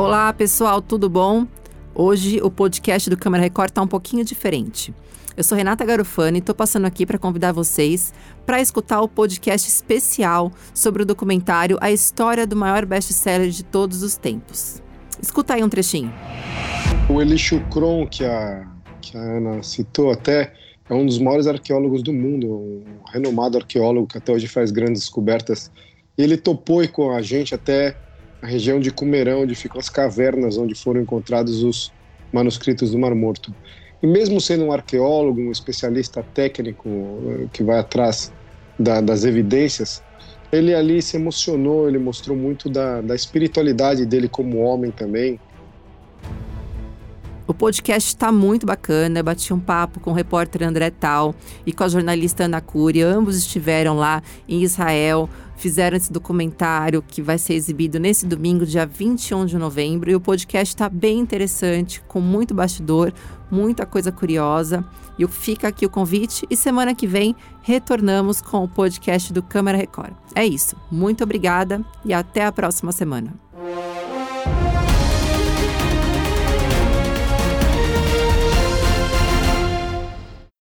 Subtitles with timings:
[0.00, 1.46] Olá, pessoal, tudo bom?
[1.94, 4.94] Hoje o podcast do Câmara Record está um pouquinho diferente.
[5.36, 8.10] Eu sou Renata Garofani e estou passando aqui para convidar vocês
[8.46, 14.02] para escutar o podcast especial sobre o documentário A História do Maior Best-Seller de Todos
[14.02, 14.82] os Tempos.
[15.20, 16.10] Escuta aí um trechinho.
[17.10, 18.66] O Elishu Kron, que a,
[19.02, 20.54] que a Ana citou até,
[20.88, 25.02] é um dos maiores arqueólogos do mundo, um renomado arqueólogo que até hoje faz grandes
[25.02, 25.70] descobertas.
[26.16, 27.94] Ele topou com a gente até
[28.42, 31.92] a região de Cumerão, onde ficam as cavernas onde foram encontrados os
[32.32, 33.54] manuscritos do Mar Morto.
[34.02, 38.32] E mesmo sendo um arqueólogo, um especialista técnico eh, que vai atrás
[38.78, 40.02] da, das evidências,
[40.50, 45.38] ele ali se emocionou, ele mostrou muito da, da espiritualidade dele como homem também,
[47.50, 49.18] o podcast está muito bacana.
[49.18, 51.34] Eu bati um papo com o repórter André Tal
[51.66, 53.08] e com a jornalista Ana Cúria.
[53.08, 55.28] Ambos estiveram lá em Israel,
[55.60, 60.10] fizeram esse documentário que vai ser exibido nesse domingo, dia 21 de novembro.
[60.10, 63.12] E o podcast está bem interessante, com muito bastidor,
[63.50, 64.82] muita coisa curiosa.
[65.18, 69.76] E fica aqui o convite e semana que vem retornamos com o podcast do Câmara
[69.76, 70.14] Record.
[70.34, 70.76] É isso.
[70.90, 73.34] Muito obrigada e até a próxima semana.